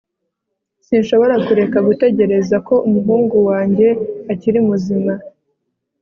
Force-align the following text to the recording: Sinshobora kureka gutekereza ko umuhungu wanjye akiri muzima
Sinshobora 0.85 1.35
kureka 1.45 1.77
gutekereza 1.87 2.55
ko 2.67 2.75
umuhungu 2.87 3.35
wanjye 3.49 3.87
akiri 4.31 4.59
muzima 4.67 5.13